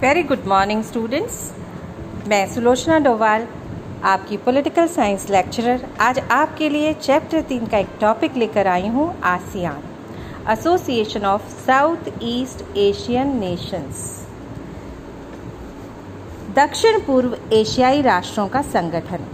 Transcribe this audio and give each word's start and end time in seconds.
Very 0.00 0.22
good 0.22 0.44
morning 0.46 0.82
students 0.84 1.52
मैं 2.28 2.46
सुलोचना 2.48 2.98
डोवाल, 2.98 3.46
आपकी 4.04 4.36
political 4.36 4.86
science 4.88 5.28
lecturer 5.30 5.86
आज 6.00 6.18
आपके 6.32 6.68
लिए 6.68 6.92
चैप्टर 6.94 7.40
तीन 7.48 7.66
का 7.66 7.78
एक 7.78 7.88
टॉपिक 8.00 8.36
लेकर 8.36 8.66
आई 8.66 8.88
हूँ 8.88 9.20
ASEAN 9.22 9.82
association 10.52 11.24
of 11.26 11.48
south 11.64 11.96
east 12.24 12.76
Asian 12.76 13.36
nations 13.38 14.26
दक्षिण 16.56 16.98
पूर्व 17.06 17.36
एशियाई 17.52 18.02
राष्ट्रों 18.02 18.48
का 18.48 18.62
संगठन। 18.68 19.26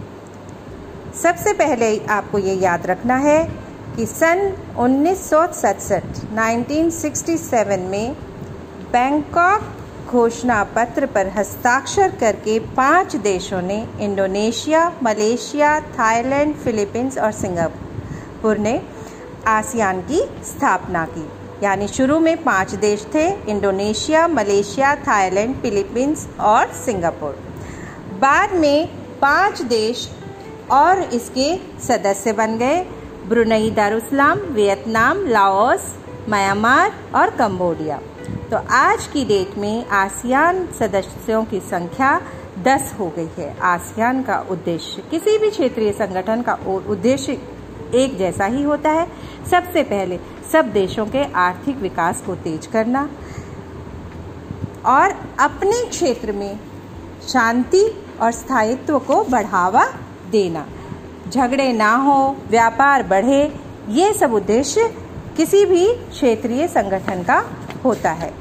सबसे 1.22 1.52
पहले 1.60 1.98
आपको 2.10 2.38
ये 2.40 2.54
याद 2.56 2.86
रखना 2.86 3.16
है 3.28 3.44
कि 3.96 4.06
सन 4.06 4.56
उन्नीस 4.78 5.32
1967 5.34 7.78
में 7.90 8.16
बैंकॉक 8.92 9.62
घोषणा 10.06 10.62
पत्र 10.64 11.06
पर 11.06 11.26
हस्ताक्षर 11.28 12.08
करके 12.20 12.58
पाँच 12.58 13.16
देशों 13.16 13.62
ने 13.62 13.76
इंडोनेशिया, 14.00 14.92
मलेशिया, 15.02 15.80
थाईलैंड, 15.80 16.54
फिलीपींस 16.54 17.18
और 17.18 17.32
सिंगापुर 17.32 18.58
ने 18.58 18.80
आसियान 19.46 20.00
की 20.00 20.20
स्थापना 20.44 21.04
की। 21.06 21.28
यानी 21.62 21.88
शुरू 21.88 22.18
में 22.18 22.36
पाँच 22.44 22.74
देश 22.74 23.06
थे, 23.14 23.26
इंडोनेशिया, 23.50 24.28
मलेशिया, 24.28 24.94
थाईलैंड, 24.96 25.54
फिलीपींस 25.56 26.28
और 26.40 26.72
सिंगापुर। 26.84 27.38
बाद 28.20 28.54
में 28.54 28.88
पाँच 29.22 29.62
देश 29.62 30.08
और 30.70 31.02
इसके 31.02 31.54
सदस्य 31.80 32.32
बन 32.32 32.58
गए, 32.58 32.80
Brunei, 33.26 33.70
Darussalam, 33.70 34.38
Vietnam, 34.38 35.26
Laos, 35.26 35.94
Myanmar 36.28 36.92
और 37.14 37.30
कंबोडिया। 37.30 38.00
तो 38.44 38.56
आज 38.70 39.06
की 39.06 39.24
डेट 39.24 39.56
में 39.58 39.86
आसियान 39.86 40.66
सदस्यों 40.78 41.44
की 41.44 41.60
संख्या 41.60 42.10
10 42.64 42.92
हो 42.98 43.06
गई 43.16 43.28
है। 43.38 43.56
आसियान 43.60 44.22
का 44.22 44.38
उद्देश्य 44.50 45.02
किसी 45.10 45.36
भी 45.38 45.50
क्षेत्रीय 45.50 45.92
संगठन 45.92 46.42
का 46.42 46.54
उद्देश्य 46.88 47.38
एक 47.94 48.16
जैसा 48.18 48.44
ही 48.46 48.62
होता 48.62 48.90
है। 48.90 49.06
सबसे 49.50 49.82
पहले 49.82 50.18
सब 50.52 50.72
देशों 50.72 51.06
के 51.06 51.24
आर्थिक 51.38 51.78
विकास 51.78 52.22
को 52.26 52.34
तेज 52.34 52.66
करना 52.66 53.08
और 54.86 55.16
अपने 55.40 55.84
क्षेत्र 55.84 56.32
में 56.32 56.58
शांति 57.28 57.84
और 58.20 58.32
स्थायित्व 58.32 58.98
को 58.98 59.22
बढ़ावा 59.24 59.86
देना। 60.30 60.66
झगड़े 61.30 61.72
ना 61.72 61.94
हो, 61.96 62.36
व्यापार 62.48 63.02
बढ़े, 63.02 63.42
ये 63.88 64.12
सब 64.12 64.34
उद्देश्य 64.34 64.88
किसी 65.36 65.64
भी 65.64 65.86
क्षेत्रीय 65.94 66.66
संगठन 66.68 67.22
का 67.22 67.42
होता 67.84 68.10
है। 68.12 68.32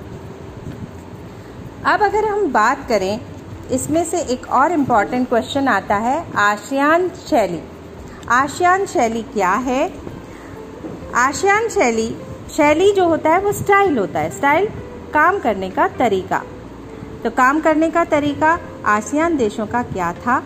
अब 1.85 2.01
अगर 2.01 2.25
हम 2.25 2.51
बात 2.51 2.87
करें, 2.89 3.19
इसमें 3.71 4.03
से 4.05 4.19
एक 4.19 4.47
और 4.51 4.71
इंपॉर्टेंट 4.71 5.29
क्वेश्चन 5.29 5.67
आता 5.67 5.95
है 5.95 6.33
आशियान 6.35 7.09
शैली। 7.09 7.59
आशियान 8.29 8.85
शैली 8.85 9.21
क्या 9.23 9.51
है? 9.51 9.93
आशियान 11.15 11.67
शैली 11.67 12.15
शैली 12.51 12.91
जो 12.91 13.07
होता 13.07 13.29
है 13.29 13.39
वो 13.39 13.51
स्टाइल 13.51 13.97
होता 13.97 14.19
है। 14.19 14.29
स्टाइल 14.29 14.67
काम 15.13 15.39
करने 15.39 15.69
का 15.69 15.87
तरीका। 15.87 16.41
तो 17.23 17.29
काम 17.29 17.59
करने 17.59 17.89
का 17.89 18.03
तरीका 18.03 18.59
आसियान 18.85 19.37
देशों 19.37 19.65
का 19.67 19.83
क्या 19.83 20.13
था? 20.13 20.43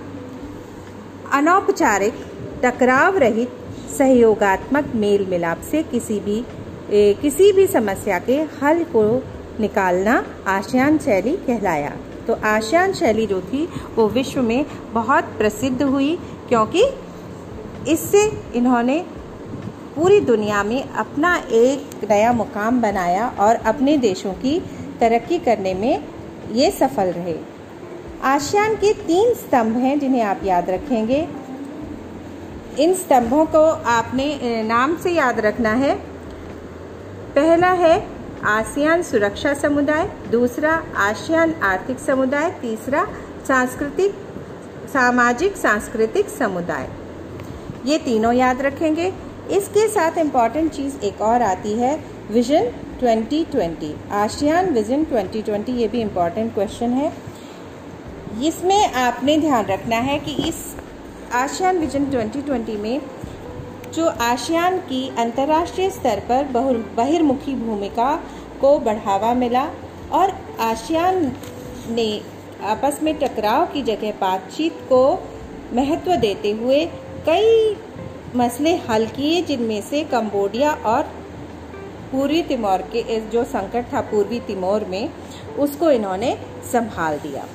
अनौपचारिक, 1.34 2.14
टकराव 2.64 3.18
रहित, 3.18 3.52
सहयोगात्मक 3.98 4.92
मेल 4.95 5.28
मिलाप 5.30 5.62
से 5.62 5.84
किसी 5.84 6.20
भी 6.20 6.45
किसी 6.91 7.52
भी 7.52 7.67
समस्या 7.67 8.19
के 8.19 8.38
हल 8.61 8.83
को 8.95 9.03
निकालना 9.59 10.23
आशियान 10.47 10.97
शैली 10.97 11.35
कहलाया। 11.47 11.91
तो 12.27 12.33
आशियान 12.45 12.94
शैली 12.94 13.25
जो 13.25 13.41
थी, 13.41 13.67
वो 13.95 14.07
विश्व 14.07 14.41
में 14.41 14.66
बहुत 14.94 15.23
प्रसिद्ध 15.38 15.81
हुई 15.81 16.16
क्योंकि 16.47 16.84
इससे 17.91 18.23
इन्होंने 18.56 19.00
पूरी 19.95 20.19
दुनिया 20.22 20.63
में 20.63 20.84
अपना 20.84 21.35
एक 21.51 22.09
नया 22.09 22.31
मुकाम 22.34 22.81
बनाया 22.81 23.28
और 23.39 23.56
अपने 23.66 23.97
देशों 23.97 24.33
की 24.33 24.59
तरक्की 25.00 25.39
करने 25.39 25.73
में 25.73 26.03
ये 26.51 26.72
सफल 26.72 27.12
रहे। 27.12 27.35
आशियान 28.23 28.75
के 28.75 28.94
तीन 28.94 29.33
स्तंभ 29.33 29.78
हैं 29.78 30.00
जिन्हें 30.00 30.22
आप 30.22 30.41
याद 30.44 30.69
रखेंगे। 30.69 31.28
इन 32.79 32.94
स्तंभों 32.94 33.45
को 33.45 33.63
आपने 33.89 34.63
नाम 34.63 34.95
से 34.97 35.12
याद 35.12 35.39
रखना 35.39 35.73
है। 35.75 36.16
पहला 37.38 37.70
है 37.72 37.96
आसियान 38.44 39.02
सुरक्षा 39.02 39.53
समुदाय, 39.53 40.08
दूसरा 40.31 40.72
आसियान 40.98 41.53
आर्थिक 41.64 42.00
समुदाय, 42.00 42.50
तीसरा 42.52 43.03
सांस्कृतिक, 43.48 44.14
सामाजिक 44.94 45.58
सांस्कृतिक 45.58 46.30
समुदाय। 46.30 46.88
ये 47.86 47.98
तीनों 47.98 48.34
याद 48.34 48.62
रखेंगे। 48.62 49.12
इसके 49.52 49.88
साथ 49.88 50.18
इंपॉर्टेंट 50.18 50.72
चीज़ 50.72 50.98
एक 51.06 51.22
और 51.22 51.42
आती 51.42 51.74
है 51.74 51.94
विजन 52.31 52.72
2020 53.02 53.94
आशियान 54.14 54.69
विजन 54.69 55.04
2020 55.04 55.75
ये 55.75 55.88
भी 55.88 56.02
इंपॉर्टेंट 56.02 56.54
क्वेश्चन 56.54 56.94
है। 56.94 57.12
इसमें 58.44 58.94
आपने 58.94 59.38
ध्यान 59.38 59.66
रखना 59.66 59.98
है 60.09 60.18
कि 60.19 60.31
इस 60.50 60.66
आशियान 61.36 61.78
विजन 61.78 62.06
2020 62.12 62.78
में 62.78 63.00
जो 63.94 64.06
आशियान 64.22 64.78
की 64.80 65.08
अंतर्राष्ट्रीय 65.18 65.90
स्तर 65.90 66.20
पर 66.30 66.44
बहु 66.52 66.74
बहिर्मुखी 66.98 67.53
भूमिका 67.56 68.16
को 68.62 68.78
बढ़ावा 68.80 69.34
मिला 69.34 69.66
और 70.12 70.34
आशियान 70.62 71.31
ने 71.90 72.09
आपस 72.66 73.00
में 73.03 73.14
टकराव 73.20 73.66
की 73.66 73.81
जगह 73.84 74.12
बातचीत 74.22 74.80
को 74.90 75.02
महत्व 75.74 76.16
देते 76.16 76.52
हुए 76.52 76.86
कई 77.25 77.75
मसले 78.36 78.75
हल 78.90 79.06
किए, 79.08 79.42
जिनमें 79.42 79.81
से 79.81 80.04
कंबोडिया 80.04 80.72
और 80.86 81.04
पूर्वी 82.12 82.42
तिमोर 82.44 82.81
के 82.94 83.19
जो 83.30 83.44
संकट 83.46 83.94
था 83.94 84.02
पूर्वी 84.02 84.40
तिमोर 84.40 84.86
में, 84.86 85.09
उसको 85.59 85.92
इन्होंने 85.92 86.38
संभाल 86.72 87.18
दिया। 87.18 87.46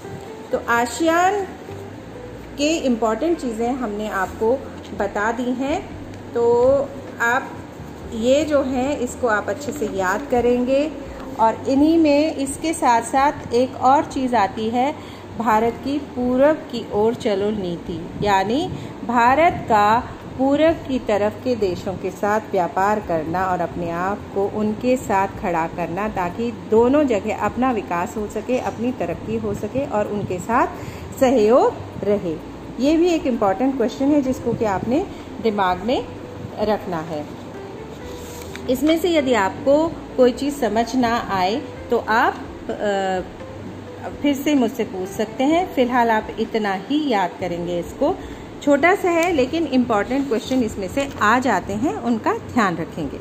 तो 0.53 0.63
आशियान 0.69 1.45
के 2.59 2.71
इंपॉर्टेंट 2.79 3.39
चीज़ें 3.41 3.73
हमने 3.73 4.09
आपको 4.09 4.53
बता 4.99 5.31
दी 5.33 5.51
हैं। 5.55 5.79
तो 6.35 6.45
आप 7.21 7.51
ये 8.15 8.45
जो 8.45 8.63
हैं, 8.63 8.99
इसको 8.99 9.27
आप 9.27 9.49
अच्छे 9.49 9.73
से 9.73 9.87
याद 9.87 10.27
करेंगे। 10.31 10.91
और 11.41 11.69
इन्हीं 11.69 11.99
में 11.99 12.35
इसके 12.37 12.73
साथ 12.75 13.03
साथ 13.03 13.53
एक 13.55 13.77
और 13.77 14.05
चीज़ 14.05 14.35
आती 14.37 14.69
है, 14.71 14.95
भारत 15.39 15.75
की 15.85 15.99
पूरब 15.99 16.57
की 16.73 16.85
ओर 16.93 17.15
चलो 17.15 17.51
नीति। 17.51 18.01
यानी 18.23 18.69
भारत 19.07 19.65
का 19.69 20.01
पूरब 20.39 20.85
की 20.89 20.99
तरफ़ 20.99 21.35
के 21.45 21.55
देशों 21.57 21.93
के 21.95 22.11
साथ 22.11 22.41
व्यापार 22.53 23.01
करना 23.01 23.45
और 23.47 23.61
अपने 23.61 23.91
आप 23.91 24.19
को 24.35 24.47
उनके 24.59 24.97
साथ 24.97 25.29
खड़ा 25.41 25.67
करना, 25.67 26.09
ताकि 26.09 26.51
दोनों 26.71 27.05
जगह 27.05 27.45
अपना 27.45 27.71
विकास 27.73 28.17
हो 28.17 28.27
सके, 28.27 28.59
अपनी 28.59 28.93
तरक्की 28.93 29.37
हो 29.37 29.55
सके 29.55 29.87
और 29.87 30.09
उनके 30.09 30.39
साथ 30.39 30.67
सहयोग 31.21 32.05
रहे। 32.05 32.37
ये 32.81 32.97
भी 32.97 33.09
एक 33.09 33.27
इंपॉर्टेंट 33.27 33.77
क्वेश्चन 33.77 34.05
है, 34.05 34.23
जिसको 34.23 34.53
कि 34.53 34.65
आपने 34.65 35.05
दिमाग 35.43 35.83
में 35.83 36.05
रखना 36.61 37.01
है। 37.03 37.25
इसमें 38.71 38.99
से 38.99 39.11
यदि 39.11 39.35
आपको 39.37 39.77
कोई 40.17 40.33
चीज़ 40.33 40.55
समझ 40.57 40.95
ना 40.97 41.17
आए 41.33 41.57
तो 41.91 41.99
आप 42.11 42.35
फिर 44.23 44.35
से 44.35 44.55
मुझसे 44.55 44.85
पूछ 44.85 45.09
सकते 45.09 45.45
हैं। 45.45 45.67
फ़िलहाल 45.75 46.11
आप 46.11 46.37
इतना 46.41 46.73
ही 46.89 47.09
याद 47.09 47.31
करेंगे 47.41 47.79
इसको। 47.79 48.15
छोटा 48.63 48.95
सा 48.95 49.11
है, 49.11 49.33
लेकिन 49.33 49.67
इंपॉर्टेंट 49.69 50.29
क्वेश्चन 50.29 50.63
इसमें 50.63 50.89
से 50.89 51.09
आ 51.23 51.39
जाते 51.39 51.73
हैं, 51.75 51.95
उनका 51.95 52.33
ध्यान 52.53 52.77
रखेंगे। 52.77 53.19